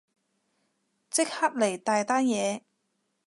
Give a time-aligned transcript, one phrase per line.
[1.11, 2.63] 即刻嚟，大單嘢